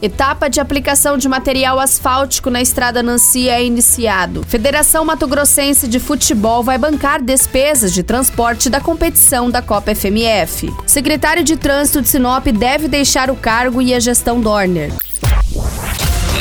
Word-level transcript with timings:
Etapa 0.00 0.48
de 0.48 0.60
aplicação 0.60 1.18
de 1.18 1.28
material 1.28 1.80
asfáltico 1.80 2.50
na 2.50 2.62
estrada 2.62 3.02
Nancy 3.02 3.48
é 3.48 3.64
iniciado. 3.64 4.44
Federação 4.46 5.04
Mato 5.04 5.26
Grossense 5.26 5.88
de 5.88 5.98
Futebol 5.98 6.62
vai 6.62 6.78
bancar 6.78 7.20
despesas 7.20 7.92
de 7.92 8.04
transporte 8.04 8.70
da 8.70 8.80
competição 8.80 9.50
da 9.50 9.60
Copa 9.60 9.92
FMF. 9.92 10.72
Secretário 10.86 11.42
de 11.42 11.56
Trânsito 11.56 12.00
de 12.00 12.08
Sinop 12.08 12.46
deve 12.46 12.86
deixar 12.86 13.28
o 13.28 13.34
cargo 13.34 13.82
e 13.82 13.92
a 13.92 13.98
gestão 13.98 14.40
Dorner. 14.40 14.92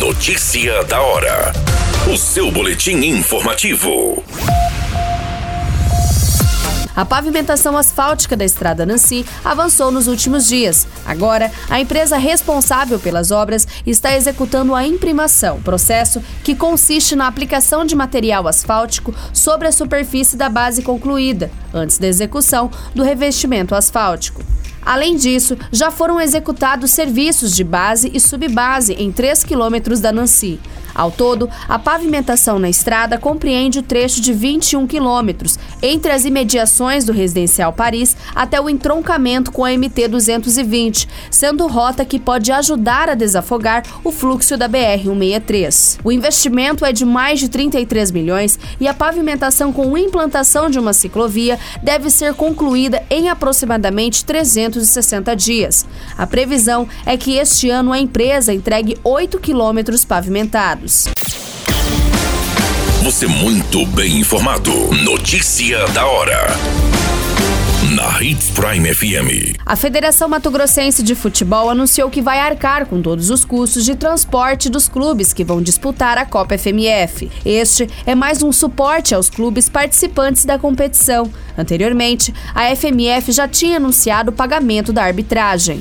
Notícia 0.00 0.82
da 0.84 1.02
hora. 1.02 1.52
O 2.10 2.16
seu 2.16 2.50
boletim 2.50 3.04
informativo. 3.04 4.24
A 6.94 7.04
pavimentação 7.04 7.76
asfáltica 7.76 8.36
da 8.36 8.44
estrada 8.44 8.84
Nancy 8.84 9.24
avançou 9.44 9.90
nos 9.90 10.06
últimos 10.06 10.46
dias. 10.46 10.86
Agora, 11.06 11.50
a 11.70 11.80
empresa 11.80 12.18
responsável 12.18 12.98
pelas 13.00 13.30
obras 13.30 13.66
está 13.86 14.14
executando 14.14 14.74
a 14.74 14.86
imprimação, 14.86 15.60
processo 15.62 16.22
que 16.44 16.54
consiste 16.54 17.16
na 17.16 17.26
aplicação 17.26 17.84
de 17.84 17.96
material 17.96 18.46
asfáltico 18.46 19.14
sobre 19.32 19.68
a 19.68 19.72
superfície 19.72 20.36
da 20.36 20.48
base 20.48 20.82
concluída, 20.82 21.50
antes 21.72 21.96
da 21.96 22.06
execução 22.06 22.70
do 22.94 23.02
revestimento 23.02 23.74
asfáltico. 23.74 24.42
Além 24.84 25.16
disso, 25.16 25.56
já 25.70 25.90
foram 25.90 26.20
executados 26.20 26.90
serviços 26.90 27.54
de 27.54 27.62
base 27.62 28.10
e 28.12 28.18
subbase 28.18 28.94
em 28.94 29.12
3 29.12 29.44
quilômetros 29.44 30.00
da 30.00 30.10
Nancy. 30.10 30.60
Ao 30.94 31.10
todo, 31.10 31.48
a 31.68 31.78
pavimentação 31.78 32.58
na 32.58 32.68
estrada 32.68 33.18
compreende 33.18 33.78
o 33.78 33.82
trecho 33.82 34.20
de 34.20 34.32
21 34.32 34.86
quilômetros, 34.86 35.58
entre 35.82 36.12
as 36.12 36.24
imediações 36.24 37.04
do 37.04 37.12
Residencial 37.12 37.72
Paris 37.72 38.16
até 38.34 38.60
o 38.60 38.68
entroncamento 38.68 39.50
com 39.50 39.64
a 39.64 39.70
MT-220, 39.70 41.08
sendo 41.30 41.66
rota 41.66 42.04
que 42.04 42.18
pode 42.18 42.52
ajudar 42.52 43.08
a 43.08 43.14
desafogar 43.14 43.84
o 44.04 44.12
fluxo 44.12 44.56
da 44.56 44.68
BR-163. 44.68 45.98
O 46.04 46.12
investimento 46.12 46.84
é 46.84 46.92
de 46.92 47.04
mais 47.04 47.40
de 47.40 47.48
33 47.48 48.10
milhões 48.10 48.58
e 48.80 48.86
a 48.86 48.94
pavimentação 48.94 49.72
com 49.72 49.96
implantação 49.96 50.68
de 50.68 50.78
uma 50.78 50.92
ciclovia 50.92 51.58
deve 51.82 52.10
ser 52.10 52.34
concluída 52.34 53.02
em 53.08 53.28
aproximadamente 53.28 54.24
360 54.24 55.34
dias. 55.36 55.86
A 56.16 56.26
previsão 56.26 56.88
é 57.06 57.16
que 57.16 57.36
este 57.36 57.70
ano 57.70 57.92
a 57.92 57.98
empresa 57.98 58.52
entregue 58.52 58.98
8 59.04 59.38
quilômetros 59.38 60.04
pavimentados. 60.04 60.81
Você 63.04 63.28
muito 63.28 63.86
bem 63.86 64.18
informado. 64.18 64.72
Notícia 65.04 65.86
da 65.88 66.04
hora. 66.06 66.48
Na 67.94 68.20
Hits 68.20 68.50
Prime 68.50 68.92
FM. 68.92 69.58
A 69.64 69.76
Federação 69.76 70.28
Mato 70.28 70.50
Grossense 70.50 71.04
de 71.04 71.14
Futebol 71.14 71.70
anunciou 71.70 72.10
que 72.10 72.20
vai 72.20 72.40
arcar 72.40 72.86
com 72.86 73.00
todos 73.00 73.30
os 73.30 73.44
custos 73.44 73.84
de 73.84 73.94
transporte 73.94 74.68
dos 74.68 74.88
clubes 74.88 75.32
que 75.32 75.44
vão 75.44 75.62
disputar 75.62 76.18
a 76.18 76.26
Copa 76.26 76.58
FMF. 76.58 77.30
Este 77.44 77.88
é 78.04 78.16
mais 78.16 78.42
um 78.42 78.50
suporte 78.50 79.14
aos 79.14 79.30
clubes 79.30 79.68
participantes 79.68 80.44
da 80.44 80.58
competição. 80.58 81.30
Anteriormente, 81.56 82.34
a 82.52 82.74
FMF 82.74 83.30
já 83.30 83.46
tinha 83.46 83.76
anunciado 83.76 84.30
o 84.30 84.34
pagamento 84.34 84.92
da 84.92 85.04
arbitragem. 85.04 85.80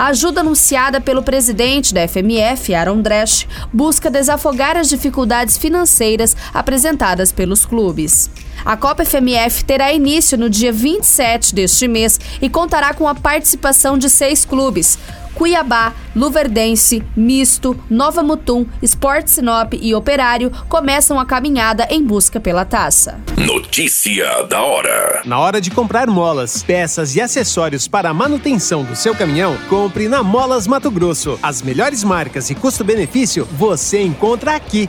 A 0.00 0.06
ajuda 0.06 0.40
anunciada 0.40 0.98
pelo 0.98 1.22
presidente 1.22 1.92
da 1.92 2.08
FMF, 2.08 2.74
Aaron 2.74 3.02
Dresch, 3.02 3.46
busca 3.70 4.10
desafogar 4.10 4.74
as 4.74 4.88
dificuldades 4.88 5.58
financeiras 5.58 6.34
apresentadas 6.54 7.30
pelos 7.30 7.66
clubes. 7.66 8.30
A 8.64 8.78
Copa 8.78 9.04
FMF 9.04 9.62
terá 9.62 9.92
início 9.92 10.38
no 10.38 10.48
dia 10.48 10.72
27 10.72 11.54
deste 11.54 11.86
mês 11.86 12.18
e 12.40 12.48
contará 12.48 12.94
com 12.94 13.06
a 13.06 13.14
participação 13.14 13.98
de 13.98 14.08
seis 14.08 14.42
clubes. 14.42 14.98
Cuiabá, 15.34 15.92
Luverdense, 16.14 17.02
Misto, 17.16 17.78
Nova 17.88 18.22
Mutum, 18.22 18.66
Sport 18.82 19.28
Sinop 19.28 19.74
e 19.74 19.94
Operário 19.94 20.50
começam 20.68 21.18
a 21.18 21.26
caminhada 21.26 21.86
em 21.90 22.02
busca 22.02 22.40
pela 22.40 22.64
taça. 22.64 23.20
Notícia 23.36 24.42
da 24.44 24.62
hora. 24.62 25.22
Na 25.24 25.38
hora 25.38 25.60
de 25.60 25.70
comprar 25.70 26.08
molas, 26.08 26.62
peças 26.62 27.14
e 27.14 27.20
acessórios 27.20 27.86
para 27.86 28.10
a 28.10 28.14
manutenção 28.14 28.84
do 28.84 28.96
seu 28.96 29.14
caminhão, 29.14 29.56
compre 29.68 30.08
na 30.08 30.22
Molas 30.22 30.66
Mato 30.66 30.90
Grosso. 30.90 31.38
As 31.42 31.62
melhores 31.62 32.02
marcas 32.04 32.50
e 32.50 32.54
custo-benefício 32.54 33.46
você 33.52 34.02
encontra 34.02 34.54
aqui. 34.54 34.88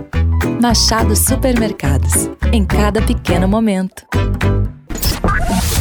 Machado 0.61 1.15
Supermercados. 1.15 2.29
Em 2.53 2.63
cada 2.63 3.01
pequeno 3.01 3.47
momento. 3.47 4.05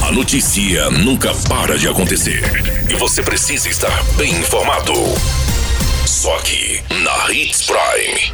A 0.03 0.11
notícia 0.11 0.91
nunca 0.91 1.35
para 1.47 1.77
de 1.77 1.87
acontecer. 1.87 2.41
E 2.91 2.95
você 2.95 3.23
precisa 3.23 3.69
estar 3.69 4.03
bem 4.17 4.33
informado. 4.33 4.95
Só 6.07 6.35
aqui, 6.39 6.83
na 7.05 7.31
Hits 7.31 7.67
Prime. 7.67 8.33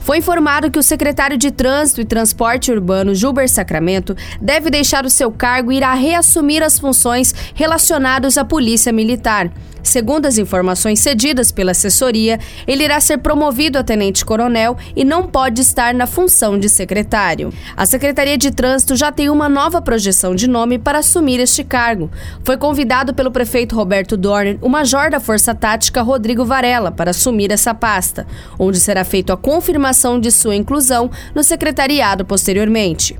Foi 0.00 0.18
informado 0.18 0.68
que 0.68 0.78
o 0.80 0.82
secretário 0.82 1.38
de 1.38 1.52
Trânsito 1.52 2.00
e 2.00 2.04
Transporte 2.04 2.72
Urbano, 2.72 3.14
Gilber 3.14 3.48
Sacramento, 3.48 4.16
deve 4.42 4.68
deixar 4.68 5.06
o 5.06 5.10
seu 5.10 5.30
cargo 5.30 5.70
e 5.70 5.76
irá 5.76 5.94
reassumir 5.94 6.64
as 6.64 6.76
funções 6.76 7.32
relacionadas 7.54 8.36
à 8.36 8.44
Polícia 8.44 8.92
Militar. 8.92 9.48
Segundo 9.82 10.26
as 10.26 10.38
informações 10.38 11.00
cedidas 11.00 11.50
pela 11.50 11.72
assessoria, 11.72 12.38
ele 12.66 12.84
irá 12.84 13.00
ser 13.00 13.18
promovido 13.18 13.78
a 13.78 13.82
tenente-coronel 13.82 14.76
e 14.94 15.04
não 15.04 15.26
pode 15.26 15.60
estar 15.60 15.94
na 15.94 16.06
função 16.06 16.58
de 16.58 16.68
secretário. 16.68 17.52
A 17.76 17.86
Secretaria 17.86 18.36
de 18.36 18.50
Trânsito 18.50 18.96
já 18.96 19.10
tem 19.10 19.28
uma 19.28 19.48
nova 19.48 19.80
projeção 19.80 20.34
de 20.34 20.48
nome 20.48 20.78
para 20.78 20.98
assumir 20.98 21.40
este 21.40 21.64
cargo. 21.64 22.10
Foi 22.44 22.56
convidado 22.56 23.14
pelo 23.14 23.30
prefeito 23.30 23.74
Roberto 23.74 24.16
Dorner 24.16 24.58
o 24.60 24.68
major 24.68 25.10
da 25.10 25.20
Força 25.20 25.54
Tática 25.54 26.02
Rodrigo 26.02 26.44
Varela 26.44 26.90
para 26.90 27.10
assumir 27.10 27.50
essa 27.50 27.74
pasta, 27.74 28.26
onde 28.58 28.78
será 28.78 29.04
feita 29.04 29.32
a 29.32 29.36
confirmação 29.36 30.20
de 30.20 30.30
sua 30.30 30.54
inclusão 30.54 31.10
no 31.34 31.42
secretariado 31.42 32.24
posteriormente. 32.24 33.18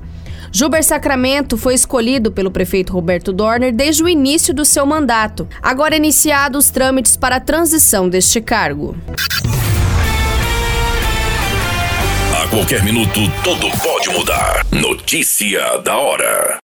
Gilber 0.53 0.83
Sacramento 0.83 1.57
foi 1.57 1.75
escolhido 1.75 2.33
pelo 2.33 2.51
prefeito 2.51 2.93
Roberto 2.93 3.33
Dorner 3.33 3.73
desde 3.73 4.03
o 4.03 4.09
início 4.09 4.53
do 4.53 4.65
seu 4.65 4.85
mandato. 4.85 5.49
Agora 5.63 5.97
iniciados 5.97 6.67
os 6.67 6.71
trâmites 6.71 7.17
para 7.17 7.37
a 7.37 7.41
transição 7.41 8.09
deste 8.09 8.41
cargo. 8.41 8.97
A 12.37 12.49
qualquer 12.49 12.83
minuto, 12.83 13.21
tudo 13.45 13.71
pode 13.83 14.11
mudar. 14.11 14.67
Notícia 14.73 15.79
da 15.79 15.97
hora. 15.97 16.61